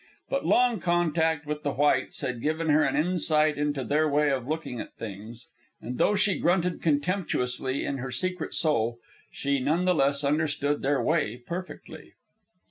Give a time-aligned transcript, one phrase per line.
[0.31, 4.47] But long contact with the whites had given her an insight into their way of
[4.47, 5.45] looking at things,
[5.79, 8.97] and though she grunted contemptuously in her secret soul,
[9.31, 12.13] she none the less understood their way perfectly.